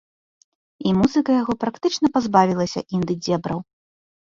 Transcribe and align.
І 0.87 0.93
музыка 1.01 1.29
яго 1.41 1.57
практычна 1.67 2.13
пазбавілася 2.19 2.87
інды-дзебраў. 2.95 3.59